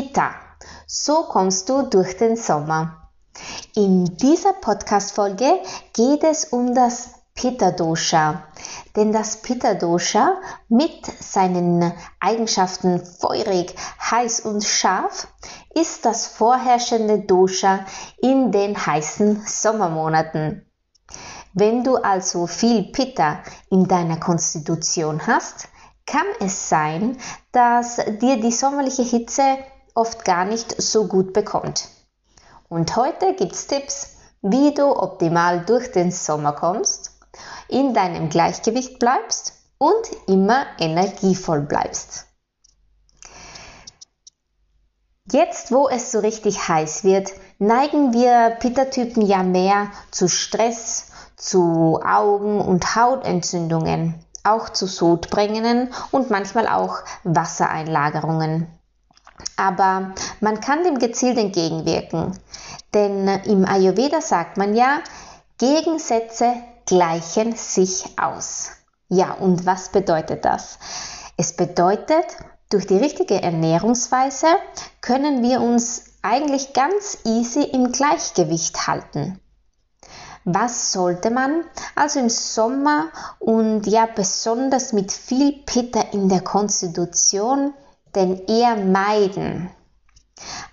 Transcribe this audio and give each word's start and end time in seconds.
Pitta. 0.00 0.30
So 0.86 1.24
kommst 1.24 1.68
du 1.68 1.82
durch 1.82 2.16
den 2.16 2.34
Sommer. 2.34 3.10
In 3.74 4.06
dieser 4.16 4.54
Podcast-Folge 4.54 5.60
geht 5.92 6.24
es 6.24 6.46
um 6.46 6.74
das 6.74 7.10
Pitta-Dosha. 7.34 8.44
Denn 8.96 9.12
das 9.12 9.42
Pitta-Dosha 9.42 10.40
mit 10.70 11.04
seinen 11.04 11.92
Eigenschaften 12.18 13.04
feurig, 13.04 13.74
heiß 14.10 14.40
und 14.40 14.64
scharf 14.64 15.28
ist 15.74 16.06
das 16.06 16.26
vorherrschende 16.28 17.18
Dosha 17.18 17.80
in 18.22 18.52
den 18.52 18.74
heißen 18.74 19.42
Sommermonaten. 19.44 20.64
Wenn 21.52 21.84
du 21.84 21.96
also 21.96 22.46
viel 22.46 22.84
Pitta 22.84 23.42
in 23.68 23.84
deiner 23.86 24.16
Konstitution 24.16 25.26
hast, 25.26 25.68
kann 26.06 26.26
es 26.40 26.70
sein, 26.70 27.18
dass 27.52 27.96
dir 28.20 28.40
die 28.40 28.50
sommerliche 28.50 29.02
Hitze 29.02 29.58
oft 29.94 30.24
gar 30.24 30.44
nicht 30.44 30.80
so 30.80 31.06
gut 31.06 31.32
bekommt. 31.32 31.88
Und 32.68 32.96
heute 32.96 33.34
gibt 33.34 33.52
es 33.52 33.66
Tipps, 33.66 34.16
wie 34.42 34.72
du 34.74 34.96
optimal 34.96 35.64
durch 35.64 35.90
den 35.92 36.10
Sommer 36.10 36.52
kommst, 36.52 37.12
in 37.68 37.94
deinem 37.94 38.28
Gleichgewicht 38.28 38.98
bleibst 38.98 39.54
und 39.78 40.10
immer 40.26 40.66
energievoll 40.78 41.60
bleibst. 41.60 42.26
Jetzt, 45.32 45.70
wo 45.70 45.88
es 45.88 46.10
so 46.10 46.18
richtig 46.18 46.68
heiß 46.68 47.04
wird, 47.04 47.30
neigen 47.58 48.12
wir 48.12 48.56
Pitta-Typen 48.58 49.24
ja 49.24 49.42
mehr 49.42 49.90
zu 50.10 50.28
Stress, 50.28 51.06
zu 51.36 52.00
Augen- 52.04 52.60
und 52.60 52.96
Hautentzündungen, 52.96 54.14
auch 54.42 54.70
zu 54.70 54.86
Sodbrängungen 54.86 55.92
und 56.10 56.30
manchmal 56.30 56.66
auch 56.66 56.98
Wassereinlagerungen. 57.22 58.66
Aber 59.56 60.14
man 60.40 60.60
kann 60.60 60.84
dem 60.84 60.98
gezielt 60.98 61.38
entgegenwirken, 61.38 62.38
denn 62.94 63.28
im 63.44 63.64
Ayurveda 63.64 64.20
sagt 64.20 64.56
man 64.56 64.74
ja, 64.74 65.00
Gegensätze 65.58 66.54
gleichen 66.86 67.54
sich 67.54 68.18
aus. 68.18 68.70
Ja, 69.08 69.32
und 69.32 69.66
was 69.66 69.90
bedeutet 69.90 70.44
das? 70.44 70.78
Es 71.36 71.52
bedeutet, 71.54 72.24
durch 72.70 72.86
die 72.86 72.96
richtige 72.96 73.42
Ernährungsweise 73.42 74.46
können 75.00 75.42
wir 75.42 75.60
uns 75.60 76.04
eigentlich 76.22 76.72
ganz 76.72 77.18
easy 77.24 77.62
im 77.62 77.92
Gleichgewicht 77.92 78.86
halten. 78.86 79.40
Was 80.44 80.92
sollte 80.92 81.30
man 81.30 81.64
also 81.94 82.20
im 82.20 82.30
Sommer 82.30 83.08
und 83.38 83.86
ja 83.86 84.06
besonders 84.06 84.92
mit 84.92 85.12
viel 85.12 85.52
Pitta 85.66 86.00
in 86.12 86.28
der 86.28 86.40
Konstitution 86.40 87.74
denn 88.14 88.46
eher 88.46 88.76
meiden? 88.76 89.70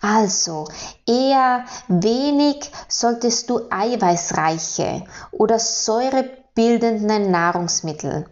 Also, 0.02 0.68
eher 1.06 1.66
wenig 1.88 2.72
solltest 2.88 3.50
du 3.50 3.62
eiweißreiche 3.70 5.04
oder 5.32 5.60
säurebildende 5.60 7.20
Nahrungsmittel 7.20 8.30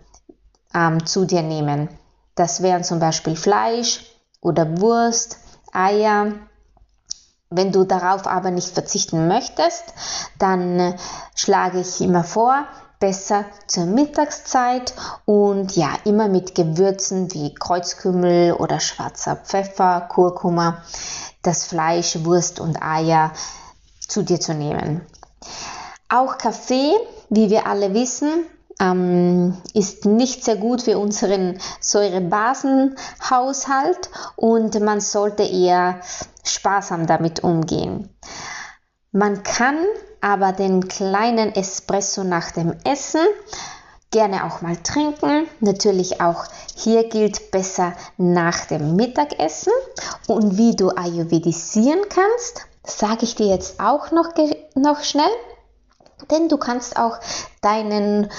ähm, 0.74 1.06
zu 1.06 1.26
dir 1.26 1.42
nehmen. 1.42 1.90
Das 2.36 2.62
wären 2.62 2.84
zum 2.84 3.00
Beispiel 3.00 3.36
Fleisch 3.36 4.06
oder 4.42 4.80
Wurst, 4.80 5.40
Eier. 5.72 6.34
Wenn 7.50 7.72
du 7.72 7.84
darauf 7.84 8.28
aber 8.28 8.52
nicht 8.52 8.70
verzichten 8.70 9.28
möchtest, 9.28 9.84
dann 10.40 10.80
äh, 10.80 10.98
schlage 11.36 11.80
ich 11.80 12.02
immer 12.02 12.24
vor, 12.24 12.66
besser 13.00 13.46
zur 13.68 13.86
Mittagszeit 13.86 14.94
und 15.26 15.76
ja, 15.76 15.90
immer 16.06 16.28
mit 16.28 16.56
Gewürzen 16.56 17.34
wie 17.34 17.54
Kreuzkümmel 17.54 18.54
oder 18.54 18.80
schwarzer 18.80 19.36
Pfeffer, 19.36 20.08
Kurkuma, 20.10 20.84
das 21.42 21.66
Fleisch, 21.66 22.24
Wurst 22.24 22.60
und 22.60 22.82
Eier 22.82 23.32
zu 24.00 24.24
dir 24.24 24.40
zu 24.40 24.54
nehmen. 24.54 25.02
Auch 26.10 26.38
Kaffee, 26.38 26.94
wie 27.30 27.50
wir 27.50 27.68
alle 27.68 27.94
wissen, 27.94 28.46
ähm, 28.80 29.58
ist 29.74 30.06
nicht 30.06 30.44
sehr 30.44 30.58
gut 30.58 30.82
für 30.82 30.98
unseren 30.98 31.60
Säurebasenhaushalt 31.80 34.10
und 34.36 34.80
man 34.82 35.00
sollte 35.00 35.44
eher 35.44 36.02
sparsam 36.44 37.08
damit 37.08 37.42
umgehen. 37.44 38.10
Man 39.12 39.44
kann 39.44 39.78
aber 40.26 40.54
den 40.54 40.88
kleinen 40.88 41.54
Espresso 41.54 42.24
nach 42.24 42.50
dem 42.50 42.74
Essen 42.84 43.22
gerne 44.10 44.46
auch 44.46 44.62
mal 44.62 44.76
trinken. 44.78 45.48
Natürlich 45.60 46.20
auch 46.20 46.46
hier 46.76 47.08
gilt 47.10 47.52
besser 47.52 47.94
nach 48.18 48.66
dem 48.66 48.96
Mittagessen. 48.96 49.72
Und 50.28 50.58
wie 50.58 50.76
du 50.76 50.90
ayurvedisieren 50.90 52.00
kannst, 52.10 52.66
sage 52.84 53.20
ich 53.26 53.36
dir 53.36 53.46
jetzt 53.46 53.80
auch 53.80 54.10
noch, 54.10 54.30
noch 54.74 55.04
schnell. 55.04 55.30
Denn 56.32 56.50
du 56.50 56.58
kannst 56.58 56.98
auch 56.98 57.20
deinen 57.62 58.32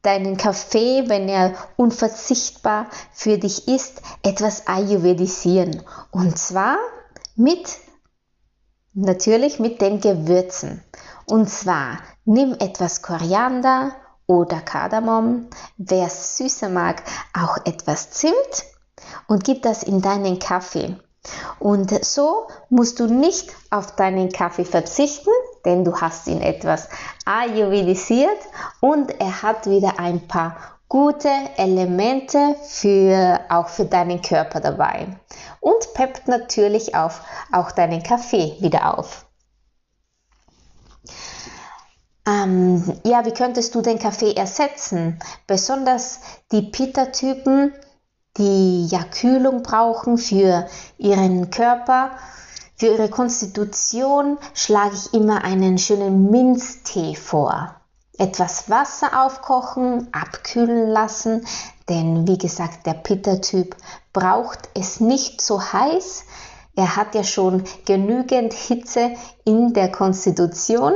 deinen 0.00 0.36
Kaffee, 0.36 1.04
wenn 1.08 1.28
er 1.28 1.54
unverzichtbar 1.76 2.86
für 3.12 3.36
dich 3.38 3.68
ist, 3.68 4.00
etwas 4.22 4.66
ayurvedisieren. 4.66 5.82
Und 6.10 6.38
zwar 6.38 6.76
mit, 7.36 7.78
natürlich 8.94 9.58
mit 9.58 9.80
den 9.80 10.00
Gewürzen. 10.00 10.82
Und 11.26 11.48
zwar 11.48 11.98
nimm 12.24 12.54
etwas 12.58 13.02
Koriander 13.02 13.92
oder 14.26 14.60
Kardamom, 14.60 15.46
wer 15.76 16.08
süßer 16.08 16.68
mag, 16.68 17.02
auch 17.38 17.58
etwas 17.64 18.10
Zimt 18.10 18.64
und 19.28 19.44
gib 19.44 19.62
das 19.62 19.82
in 19.82 20.00
deinen 20.00 20.38
Kaffee. 20.38 20.96
Und 21.58 22.04
so 22.04 22.48
musst 22.68 23.00
du 23.00 23.06
nicht 23.06 23.50
auf 23.70 23.96
deinen 23.96 24.30
Kaffee 24.30 24.64
verzichten, 24.64 25.30
denn 25.64 25.84
du 25.84 25.98
hast 25.98 26.26
ihn 26.26 26.42
etwas 26.42 26.88
ayurvedisiert 27.24 28.38
und 28.80 29.18
er 29.20 29.42
hat 29.42 29.66
wieder 29.66 29.98
ein 29.98 30.28
paar 30.28 30.56
gute 30.88 31.30
Elemente 31.56 32.56
für, 32.68 33.40
auch 33.48 33.68
für 33.68 33.86
deinen 33.86 34.20
Körper 34.20 34.60
dabei 34.60 35.08
und 35.64 35.94
peppt 35.94 36.28
natürlich 36.28 36.94
auf, 36.94 37.22
auch 37.50 37.72
deinen 37.72 38.02
Kaffee 38.02 38.56
wieder 38.60 38.98
auf. 38.98 39.24
Ähm, 42.26 43.00
ja, 43.04 43.24
wie 43.24 43.32
könntest 43.32 43.74
du 43.74 43.80
den 43.80 43.98
Kaffee 43.98 44.34
ersetzen? 44.34 45.18
Besonders 45.46 46.20
die 46.52 46.62
Pitta-Typen, 46.62 47.72
die 48.36 48.86
ja 48.86 49.04
Kühlung 49.04 49.62
brauchen 49.62 50.18
für 50.18 50.66
ihren 50.98 51.50
Körper, 51.50 52.10
für 52.76 52.88
ihre 52.88 53.08
Konstitution 53.08 54.36
schlage 54.52 54.96
ich 54.96 55.14
immer 55.14 55.44
einen 55.44 55.78
schönen 55.78 56.30
Minztee 56.30 57.14
vor. 57.14 57.74
Etwas 58.18 58.70
Wasser 58.70 59.24
aufkochen, 59.24 60.08
abkühlen 60.12 60.88
lassen, 60.88 61.46
denn 61.88 62.26
wie 62.26 62.38
gesagt, 62.38 62.86
der 62.86 62.94
Pitta-Typ 62.94 63.76
braucht 64.12 64.68
es 64.74 65.00
nicht 65.00 65.40
so 65.40 65.60
heiß. 65.60 66.24
Er 66.76 66.96
hat 66.96 67.14
ja 67.14 67.24
schon 67.24 67.64
genügend 67.84 68.52
Hitze 68.52 69.12
in 69.44 69.72
der 69.74 69.90
Konstitution. 69.92 70.94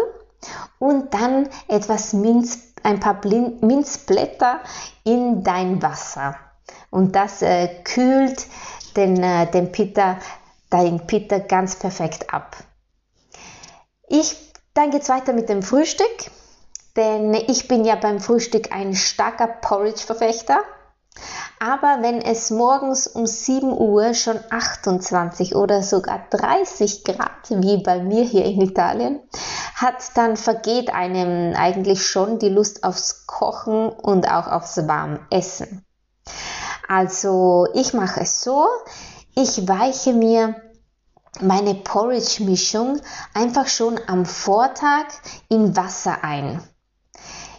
Und 0.79 1.13
dann 1.13 1.49
etwas 1.67 2.13
Minz, 2.13 2.59
ein 2.83 3.01
paar 3.01 3.21
Minzblätter 3.25 4.61
in 5.05 5.43
dein 5.43 5.83
Wasser. 5.83 6.37
Und 6.91 7.17
das 7.17 7.43
äh, 7.43 7.69
kühlt 7.85 8.47
den, 8.97 9.23
äh, 9.23 9.51
den 9.51 9.73
Pitter, 9.73 10.19
den 10.73 11.07
Pitter 11.07 11.41
ganz 11.41 11.77
perfekt 11.77 12.33
ab. 12.33 12.57
Ich, 14.09 14.37
dann 14.75 14.91
geht's 14.91 15.09
weiter 15.09 15.33
mit 15.33 15.49
dem 15.49 15.63
Frühstück, 15.63 16.31
denn 16.99 17.33
ich 17.33 17.69
bin 17.69 17.85
ja 17.85 17.95
beim 17.95 18.21
Frühstück 18.21 18.73
ein 18.73 18.95
starker 18.95 19.47
Porridge-Verfechter. 19.47 20.59
Aber 21.61 21.99
wenn 22.03 22.21
es 22.21 22.51
morgens 22.51 23.07
um 23.07 23.27
7 23.27 23.73
Uhr 23.73 24.15
schon 24.15 24.39
28 24.51 25.55
oder 25.55 25.83
sogar 25.83 26.27
30 26.31 27.05
Grad, 27.05 27.51
wie 27.51 27.83
bei 27.83 28.03
mir 28.03 28.25
hier 28.25 28.45
in 28.45 28.61
Italien, 28.61 29.21
hat, 29.75 30.17
dann 30.17 30.37
vergeht 30.37 30.93
einem 30.93 31.55
eigentlich 31.57 32.07
schon 32.07 32.39
die 32.39 32.49
Lust 32.49 32.85
aufs 32.85 33.27
Kochen 33.27 33.89
und 33.89 34.31
auch 34.31 34.49
aufs 34.49 34.77
Warmessen. 34.87 35.85
Also 36.89 37.67
ich 37.75 37.93
mache 37.93 38.21
es 38.21 38.43
so, 38.43 38.67
ich 39.35 39.69
weiche 39.69 40.13
mir 40.13 40.57
meine 41.41 41.75
Porridge-Mischung 41.75 43.01
einfach 43.35 43.69
schon 43.69 44.01
am 44.07 44.27
Vortag 44.27 45.07
in 45.49 45.77
Wasser 45.77 46.25
ein. 46.25 46.61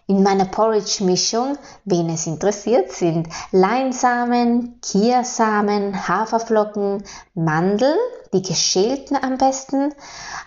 In 0.09 0.23
meiner 0.23 0.45
Porridge-Mischung, 0.45 1.59
wen 1.85 2.09
es 2.09 2.25
interessiert, 2.25 2.91
sind 2.91 3.29
Leinsamen, 3.51 4.81
Kiasamen, 4.81 6.07
Haferflocken, 6.07 7.03
Mandeln, 7.35 8.00
die 8.33 8.41
geschälten 8.41 9.15
am 9.21 9.38
besten, 9.38 9.94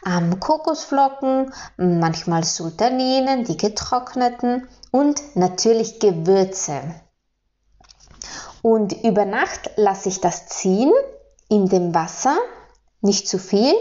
ähm, 0.04 0.40
Kokosflocken, 0.40 1.54
manchmal 1.76 2.42
Sultaninen, 2.42 3.44
die 3.44 3.56
getrockneten 3.56 4.66
und 4.90 5.22
natürlich 5.36 6.00
Gewürze. 6.00 6.96
Und 8.62 9.04
über 9.04 9.24
Nacht 9.24 9.70
lasse 9.76 10.08
ich 10.08 10.20
das 10.20 10.48
ziehen 10.48 10.92
in 11.48 11.68
dem 11.68 11.94
Wasser 11.94 12.36
nicht 13.02 13.28
zu 13.28 13.38
viel. 13.38 13.74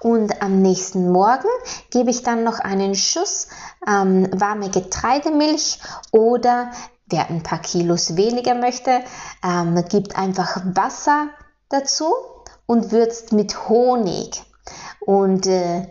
Und 0.00 0.42
am 0.42 0.62
nächsten 0.62 1.10
Morgen 1.10 1.48
gebe 1.90 2.10
ich 2.10 2.22
dann 2.22 2.44
noch 2.44 2.60
einen 2.60 2.94
Schuss 2.94 3.48
ähm, 3.86 4.28
warme 4.32 4.70
Getreidemilch 4.70 5.80
oder 6.12 6.70
wer 7.08 7.28
ein 7.28 7.42
paar 7.42 7.60
Kilos 7.60 8.16
weniger 8.16 8.54
möchte, 8.54 9.00
ähm, 9.44 9.82
gibt 9.88 10.16
einfach 10.16 10.60
Wasser 10.64 11.28
dazu 11.68 12.12
und 12.66 12.92
würzt 12.92 13.32
mit 13.32 13.68
Honig. 13.68 14.42
Und 15.00 15.46
äh, 15.46 15.88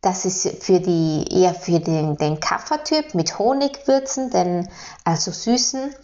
das 0.00 0.24
ist 0.24 0.64
für 0.64 0.80
die, 0.80 1.26
eher 1.30 1.54
für 1.54 1.80
den, 1.80 2.16
den 2.16 2.40
Kaffertyp 2.40 3.14
mit 3.14 3.38
Honig 3.38 3.86
würzen, 3.86 4.30
denn, 4.30 4.68
also 5.04 5.30
süßen, 5.30 5.94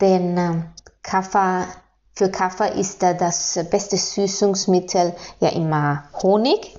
denn 0.00 0.36
äh, 0.36 0.62
Kaffer 1.02 1.66
für 2.16 2.30
Kaffee 2.30 2.80
ist 2.80 3.02
da 3.02 3.12
das 3.12 3.58
beste 3.70 3.96
Süßungsmittel 3.98 5.14
ja 5.40 5.50
immer 5.50 6.04
Honig. 6.22 6.78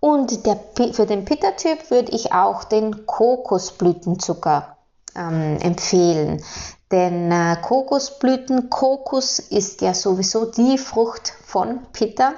Und 0.00 0.46
der, 0.46 0.60
für 0.92 1.06
den 1.06 1.24
Pitta-Typ 1.24 1.90
würde 1.90 2.12
ich 2.12 2.32
auch 2.32 2.64
den 2.64 3.06
Kokosblütenzucker 3.06 4.76
ähm, 5.16 5.58
empfehlen. 5.60 6.44
Denn 6.90 7.32
äh, 7.32 7.56
Kokosblüten, 7.62 8.68
Kokos 8.68 9.38
ist 9.38 9.80
ja 9.80 9.94
sowieso 9.94 10.44
die 10.46 10.76
Frucht 10.76 11.32
von 11.44 11.80
Pitta. 11.92 12.32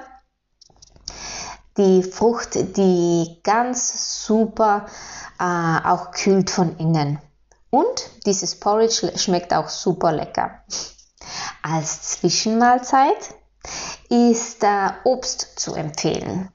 Die 1.77 2.03
Frucht, 2.03 2.77
die 2.77 3.39
ganz 3.43 4.25
super 4.25 4.85
äh, 5.39 5.43
auch 5.43 6.11
kühlt 6.11 6.49
von 6.49 6.77
innen. 6.77 7.19
Und 7.69 8.09
dieses 8.25 8.59
Porridge 8.59 9.11
schmeckt 9.17 9.53
auch 9.53 9.67
super 9.67 10.11
lecker. 10.11 10.63
Als 11.61 12.09
Zwischenmahlzeit 12.11 13.35
ist 14.09 14.63
äh, 14.63 14.89
Obst 15.03 15.59
zu 15.59 15.73
empfehlen. 15.75 16.49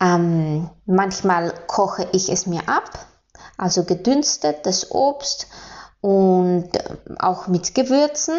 Ähm, 0.00 0.68
manchmal 0.84 1.54
koche 1.66 2.08
ich 2.12 2.28
es 2.28 2.46
mir 2.46 2.68
ab, 2.68 3.06
also 3.56 3.84
gedünstetes 3.84 4.90
Obst 4.90 5.46
und 6.00 6.76
äh, 6.76 6.96
auch 7.18 7.46
mit 7.46 7.74
Gewürzen 7.74 8.38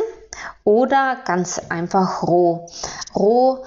oder 0.63 1.17
ganz 1.25 1.59
einfach 1.69 2.23
roh. 2.23 2.69
Roh 3.15 3.65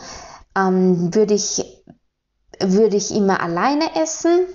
ähm, 0.57 1.15
würde 1.15 1.35
ich, 1.35 1.65
würde 2.61 2.97
ich 2.97 3.15
immer 3.15 3.41
alleine 3.43 3.97
essen, 4.01 4.47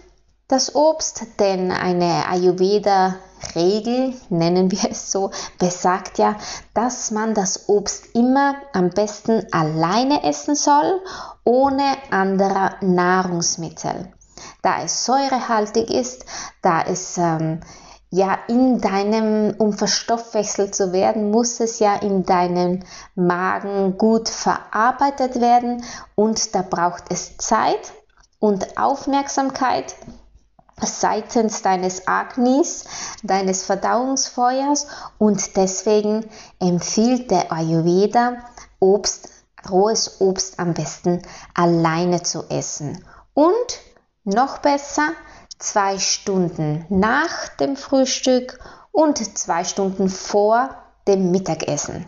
das 0.47 0.75
Obst, 0.75 1.25
denn 1.39 1.71
eine 1.71 2.27
Ayurveda 2.29 3.15
Regel, 3.53 4.13
nennen 4.29 4.71
wir 4.71 4.89
es 4.89 5.11
so, 5.11 5.31
besagt 5.59 6.17
ja, 6.17 6.35
dass 6.73 7.11
man 7.11 7.33
das 7.33 7.69
Obst 7.69 8.15
immer 8.15 8.55
am 8.73 8.89
besten 8.89 9.45
alleine 9.51 10.23
essen 10.23 10.55
soll, 10.55 11.01
ohne 11.43 11.83
anderer 12.11 12.75
Nahrungsmittel. 12.81 14.11
Da 14.61 14.81
es 14.83 15.05
säurehaltig 15.05 15.91
ist, 15.91 16.25
da 16.61 16.81
es 16.81 17.17
ähm, 17.17 17.59
ja 18.09 18.37
in 18.47 18.79
deinem, 18.79 19.53
um 19.57 19.73
verstoffwechselt 19.73 20.73
zu 20.73 20.93
werden, 20.93 21.31
muss 21.31 21.59
es 21.59 21.79
ja 21.79 21.95
in 21.95 22.23
deinem 22.23 22.83
Magen 23.15 23.97
gut 23.97 24.29
verarbeitet 24.29 25.39
werden 25.39 25.83
und 26.15 26.55
da 26.55 26.61
braucht 26.61 27.05
es 27.09 27.37
Zeit 27.37 27.93
und 28.39 28.77
Aufmerksamkeit 28.77 29.95
seitens 30.81 31.61
deines 31.61 32.07
Agnis, 32.07 32.85
deines 33.23 33.63
Verdauungsfeuers 33.63 34.87
und 35.17 35.55
deswegen 35.55 36.29
empfiehlt 36.59 37.31
der 37.31 37.51
Ayurveda 37.51 38.37
Obst, 38.79 39.29
rohes 39.69 40.19
Obst 40.19 40.59
am 40.59 40.73
besten 40.73 41.21
alleine 41.53 42.23
zu 42.23 42.43
essen. 42.49 43.03
Und 43.33 43.79
noch 44.23 44.59
besser, 44.59 45.11
zwei 45.57 45.97
Stunden 45.99 46.85
nach 46.89 47.47
dem 47.59 47.75
Frühstück 47.75 48.59
und 48.91 49.37
zwei 49.37 49.63
Stunden 49.63 50.09
vor 50.09 50.75
dem 51.07 51.31
Mittagessen. 51.31 52.07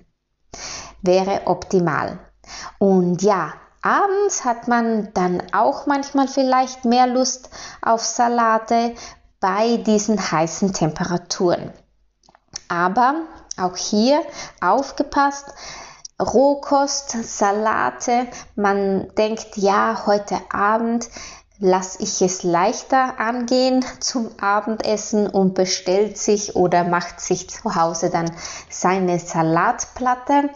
Wäre 1.02 1.42
optimal. 1.46 2.20
Und 2.80 3.22
ja, 3.22 3.54
Abends 3.82 4.44
hat 4.44 4.68
man 4.68 5.14
dann 5.14 5.42
auch 5.54 5.86
manchmal 5.86 6.28
vielleicht 6.28 6.86
mehr 6.86 7.08
Lust 7.08 7.50
auf 7.82 8.04
Salate 8.04 8.96
bei 9.40 9.78
diesen 9.78 10.20
heißen 10.20 10.74
Temperaturen. 10.74 11.72
Aber 12.68 13.16
auch 13.58 13.78
hier 13.78 14.22
aufgepasst, 14.62 15.54
Rohkost, 16.20 17.12
Salate, 17.12 18.28
man 18.56 19.14
denkt, 19.16 19.56
ja, 19.58 20.04
heute 20.08 20.40
Abend 20.52 21.10
lasse 21.60 22.02
ich 22.02 22.22
es 22.22 22.44
leichter 22.44 23.20
angehen 23.20 23.86
zum 24.00 24.30
Abendessen 24.40 25.28
und 25.28 25.54
bestellt 25.54 26.18
sich 26.18 26.56
oder 26.56 26.84
macht 26.84 27.20
sich 27.20 27.50
zu 27.50 27.76
Hause 27.76 28.10
dann 28.10 28.32
seine 28.70 29.20
Salatplatte. 29.20 30.50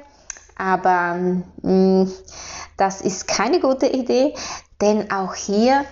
Aber 0.61 1.15
mh, 1.15 1.43
mm, 1.63 2.11
das 2.77 3.01
ist 3.01 3.27
keine 3.27 3.59
gute 3.59 3.87
Idee, 3.87 4.35
denn 4.79 5.11
auch 5.11 5.33
hier 5.33 5.85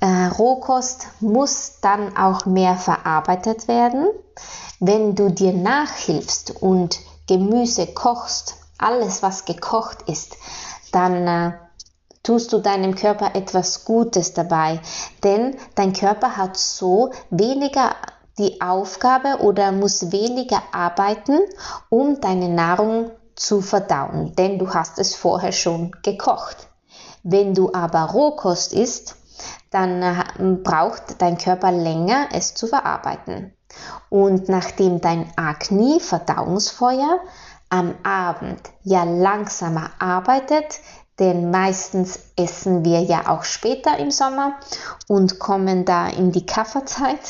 äh, 0.00 0.26
Rohkost 0.26 1.06
muss 1.20 1.78
dann 1.80 2.16
auch 2.16 2.44
mehr 2.44 2.76
verarbeitet 2.76 3.68
werden. 3.68 4.08
Wenn 4.80 5.14
du 5.14 5.30
dir 5.30 5.52
nachhilfst 5.52 6.62
und 6.62 6.98
Gemüse 7.28 7.86
kochst, 7.86 8.56
alles 8.78 9.22
was 9.22 9.44
gekocht 9.44 10.02
ist, 10.08 10.36
dann 10.90 11.26
äh, 11.26 11.52
tust 12.22 12.52
du 12.52 12.58
deinem 12.58 12.94
Körper 12.96 13.34
etwas 13.34 13.84
Gutes 13.84 14.34
dabei, 14.34 14.80
denn 15.22 15.56
dein 15.74 15.92
Körper 15.92 16.36
hat 16.36 16.56
so 16.56 17.12
weniger 17.30 17.94
die 18.38 18.60
Aufgabe 18.60 19.42
oder 19.42 19.70
muss 19.70 20.12
weniger 20.12 20.62
arbeiten, 20.72 21.38
um 21.88 22.20
deine 22.20 22.48
Nahrung 22.48 23.10
zu 23.34 23.60
verdauen, 23.60 24.34
denn 24.36 24.58
du 24.58 24.72
hast 24.72 24.98
es 24.98 25.14
vorher 25.14 25.52
schon 25.52 25.92
gekocht. 26.02 26.68
Wenn 27.22 27.54
du 27.54 27.72
aber 27.72 28.02
Rohkost 28.12 28.72
isst, 28.72 29.16
dann 29.70 30.02
äh, 30.02 30.24
braucht 30.62 31.20
dein 31.20 31.38
Körper 31.38 31.72
länger, 31.72 32.28
es 32.32 32.54
zu 32.54 32.66
verarbeiten. 32.66 33.52
Und 34.08 34.48
nachdem 34.48 35.00
dein 35.00 35.32
Agni-Verdauungsfeuer 35.36 37.20
am 37.68 37.94
Abend 38.02 38.60
ja 38.82 39.04
langsamer 39.04 39.90
arbeitet, 39.98 40.80
denn 41.20 41.50
meistens 41.50 42.18
essen 42.36 42.84
wir 42.84 43.02
ja 43.02 43.28
auch 43.28 43.44
später 43.44 43.98
im 43.98 44.10
Sommer 44.10 44.54
und 45.06 45.38
kommen 45.38 45.84
da 45.84 46.08
in 46.08 46.32
die 46.32 46.46
Kafferzeit, 46.46 47.20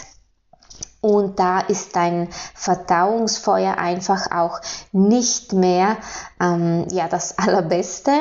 und 1.00 1.38
da 1.38 1.60
ist 1.60 1.96
dein 1.96 2.28
Verdauungsfeuer 2.54 3.78
einfach 3.78 4.30
auch 4.32 4.60
nicht 4.92 5.52
mehr 5.52 5.96
ähm, 6.40 6.86
ja, 6.90 7.08
das 7.08 7.38
Allerbeste 7.38 8.12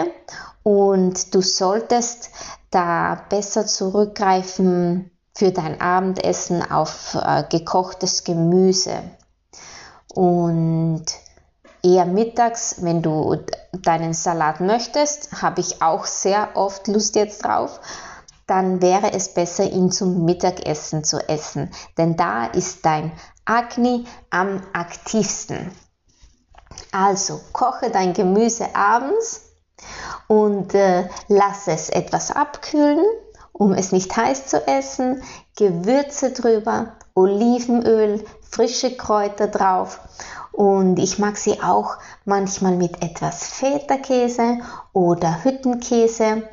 und 0.64 1.34
du 1.34 1.42
solltest 1.42 2.30
da 2.72 3.22
besser 3.30 3.66
zurückgreifen 3.66 5.12
für 5.36 5.52
dein 5.52 5.80
Abendessen 5.82 6.70
auf 6.70 7.16
äh, 7.16 7.44
gekochtes 7.50 8.24
Gemüse. 8.24 9.02
Und 10.14 11.06
eher 11.82 12.06
mittags, 12.06 12.78
wenn 12.82 13.02
du 13.02 13.38
deinen 13.72 14.14
Salat 14.14 14.60
möchtest, 14.60 15.42
habe 15.42 15.62
ich 15.62 15.82
auch 15.82 16.06
sehr 16.06 16.50
oft 16.56 16.88
Lust 16.88 17.16
jetzt 17.16 17.46
drauf, 17.46 17.80
dann 18.50 18.82
wäre 18.82 19.14
es 19.14 19.34
besser, 19.34 19.64
ihn 19.64 19.92
zum 19.92 20.26
Mittagessen 20.26 21.04
zu 21.04 21.18
essen, 21.30 21.72
denn 21.98 22.16
da 22.16 22.46
ist 22.46 22.86
dein 22.86 23.12
Agni 23.46 24.06
am 24.30 24.62
aktivsten. 24.74 25.72
Also 26.92 27.40
koche 27.54 27.90
dein 27.92 28.14
Gemüse 28.14 28.76
abends 28.76 29.42
und 30.28 30.74
äh, 30.74 31.08
lass 31.28 31.68
es 31.68 31.90
etwas 31.90 32.32
abkühlen, 32.32 33.06
um 33.52 33.74
es 33.74 33.92
nicht 33.92 34.16
heiß 34.16 34.48
zu 34.48 34.66
essen. 34.68 35.22
Gewürze 35.58 36.32
drüber, 36.32 36.94
Olivenöl, 37.16 38.26
frische 38.50 38.96
Kräuter 38.96 39.48
drauf 39.48 40.00
und 40.52 41.00
ich 41.00 41.20
mag 41.20 41.38
sie 41.38 41.62
auch 41.62 41.98
manchmal 42.26 42.76
mit 42.76 43.02
etwas 43.02 43.48
Feta-Käse 43.48 44.58
oder 44.94 45.44
Hüttenkäse. 45.44 46.44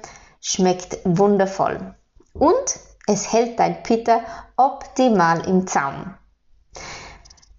Schmeckt 0.40 0.98
wundervoll. 1.04 1.94
Und 2.32 2.78
es 3.06 3.32
hält 3.32 3.58
dein 3.58 3.82
Pitter 3.82 4.20
optimal 4.56 5.46
im 5.46 5.66
Zaum. 5.66 6.14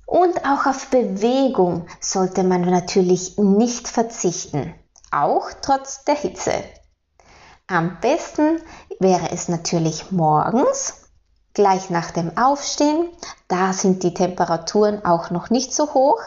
Und 0.06 0.46
auch 0.46 0.66
auf 0.66 0.88
Bewegung 0.88 1.88
sollte 2.00 2.44
man 2.44 2.62
natürlich 2.62 3.38
nicht 3.38 3.88
verzichten, 3.88 4.74
auch 5.12 5.50
trotz 5.62 6.06
der 6.06 6.16
Hitze. 6.16 6.54
Am 7.68 8.00
besten 8.00 8.62
wäre 9.00 9.32
es 9.32 9.50
natürlich 9.50 10.12
morgens, 10.12 11.08
gleich 11.54 11.90
nach 11.90 12.12
dem 12.12 12.38
Aufstehen. 12.38 13.10
Da 13.50 13.74
sind 13.74 14.04
die 14.04 14.14
Temperaturen 14.14 15.04
auch 15.04 15.32
noch 15.32 15.50
nicht 15.50 15.74
so 15.74 15.94
hoch. 15.94 16.22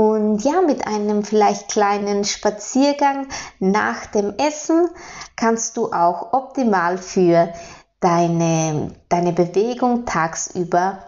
Und 0.00 0.38
ja, 0.44 0.62
mit 0.62 0.86
einem 0.86 1.24
vielleicht 1.24 1.68
kleinen 1.68 2.24
Spaziergang 2.24 3.26
nach 3.58 4.06
dem 4.06 4.32
Essen 4.38 4.88
kannst 5.36 5.76
du 5.76 5.92
auch 5.92 6.32
optimal 6.32 6.96
für 6.96 7.52
deine, 8.00 8.92
deine 9.10 9.34
Bewegung 9.34 10.06
tagsüber 10.06 11.00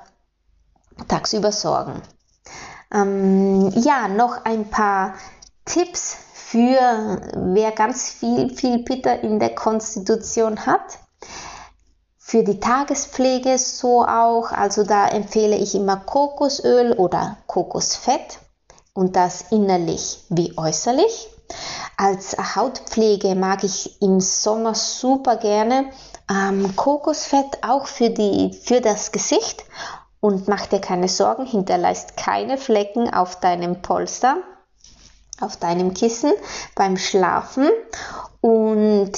tagsüber 1.09 1.53
sorgen. 1.53 2.03
Ähm, 2.93 3.71
ja, 3.77 4.09
noch 4.09 4.45
ein 4.45 4.69
paar 4.69 5.15
Tipps 5.65 6.15
für 6.35 7.19
wer 7.35 7.73
ganz 7.73 8.11
viel, 8.11 8.55
viel 8.55 8.81
Pitter 8.81 9.23
in 9.23 9.39
der 9.39 9.55
Konstitution 9.55 10.67
hat. 10.67 10.99
Für 12.19 12.45
die 12.45 12.61
Tagespflege 12.61 13.57
so 13.57 14.05
auch, 14.05 14.53
also 14.53 14.85
da 14.85 15.09
empfehle 15.09 15.57
ich 15.57 15.75
immer 15.75 15.97
Kokosöl 15.97 16.93
oder 16.93 17.39
Kokosfett 17.47 18.42
und 18.95 19.17
das 19.17 19.47
innerlich 19.51 20.25
wie 20.29 20.57
äußerlich. 20.57 21.29
Als 21.97 22.37
Hautpflege 22.57 23.35
mag 23.35 23.65
ich 23.65 24.01
im 24.01 24.21
Sommer 24.21 24.75
super 24.75 25.37
gerne 25.37 25.91
ähm, 26.31 26.75
Kokosfett 26.77 27.59
auch 27.63 27.87
für, 27.87 28.11
die, 28.11 28.53
für 28.53 28.81
das 28.81 29.13
Gesicht 29.13 29.65
und 30.21 30.49
mach 30.49 30.67
dir 30.67 30.81
keine 30.81 31.09
Sorgen, 31.09 31.47
hinterlässt 31.47 32.17
keine 32.17 32.57
Flecken 32.57 33.13
auf 33.13 33.41
deinem 33.41 33.83
Polster, 33.83 34.39
auf 35.41 35.57
deinem 35.57 35.95
Kissen 35.95 36.33
beim 36.75 36.97
Schlafen 36.97 37.69
und 38.41 39.13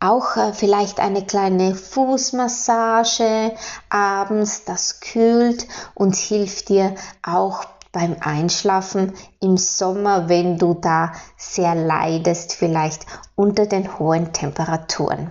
auch 0.00 0.36
äh, 0.36 0.52
vielleicht 0.52 0.98
eine 0.98 1.24
kleine 1.24 1.74
Fußmassage 1.74 3.54
abends, 3.90 4.64
das 4.64 5.00
kühlt 5.00 5.68
und 5.94 6.16
hilft 6.16 6.70
dir 6.70 6.94
auch 7.22 7.64
beim 7.92 8.16
Einschlafen 8.20 9.14
im 9.40 9.56
Sommer, 9.56 10.28
wenn 10.28 10.58
du 10.58 10.74
da 10.74 11.12
sehr 11.36 11.74
leidest, 11.74 12.54
vielleicht 12.54 13.06
unter 13.34 13.66
den 13.66 13.98
hohen 13.98 14.32
Temperaturen. 14.32 15.30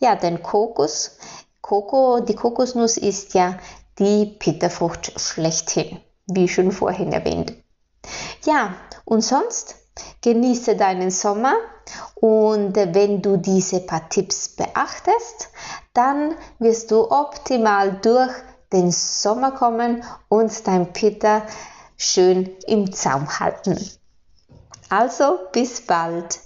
Ja, 0.00 0.16
denn 0.16 0.42
Kokos, 0.42 1.18
Koko, 1.60 2.20
die 2.20 2.34
Kokosnuss 2.34 2.96
ist 2.96 3.34
ja 3.34 3.56
die 3.98 4.26
Pitterfrucht 4.38 5.18
schlechthin, 5.20 6.00
wie 6.26 6.48
schon 6.48 6.72
vorhin 6.72 7.12
erwähnt. 7.12 7.54
Ja, 8.44 8.74
und 9.04 9.22
sonst 9.22 9.76
genieße 10.22 10.76
deinen 10.76 11.10
Sommer 11.10 11.54
und 12.14 12.74
wenn 12.76 13.22
du 13.22 13.36
diese 13.36 13.80
paar 13.80 14.08
Tipps 14.08 14.48
beachtest, 14.48 15.50
dann 15.94 16.34
wirst 16.58 16.90
du 16.90 17.10
optimal 17.10 17.98
durch 18.00 18.32
den 18.72 18.90
Sommer 18.90 19.52
kommen 19.52 20.02
und 20.28 20.66
dein 20.66 20.92
Pitter 20.92 21.42
schön 22.02 22.50
im 22.66 22.92
Zaum 22.92 23.28
halten. 23.38 23.78
Also 24.88 25.38
bis 25.52 25.80
bald. 25.80 26.40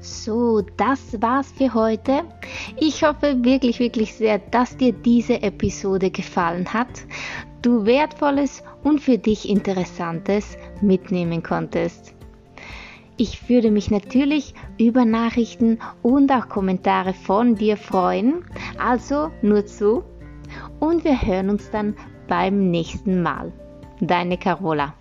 So, 0.00 0.62
das 0.76 1.20
war's 1.20 1.52
für 1.52 1.74
heute. 1.74 2.22
Ich 2.78 3.02
hoffe 3.04 3.44
wirklich, 3.44 3.78
wirklich 3.78 4.14
sehr, 4.14 4.38
dass 4.38 4.76
dir 4.76 4.92
diese 4.92 5.42
Episode 5.42 6.10
gefallen 6.10 6.72
hat, 6.72 7.04
du 7.60 7.84
wertvolles 7.86 8.62
und 8.82 9.00
für 9.00 9.18
dich 9.18 9.48
interessantes 9.48 10.56
mitnehmen 10.80 11.42
konntest. 11.42 12.14
Ich 13.16 13.48
würde 13.48 13.70
mich 13.70 13.90
natürlich 13.90 14.54
über 14.78 15.04
Nachrichten 15.04 15.78
und 16.02 16.32
auch 16.32 16.48
Kommentare 16.48 17.12
von 17.12 17.56
dir 17.56 17.76
freuen. 17.76 18.44
Also 18.78 19.30
nur 19.42 19.66
zu. 19.66 20.02
Und 20.80 21.04
wir 21.04 21.20
hören 21.22 21.50
uns 21.50 21.70
dann 21.70 21.94
beim 22.28 22.70
nächsten 22.70 23.22
Mal. 23.22 23.52
Deine 24.00 24.38
Carola. 24.38 24.94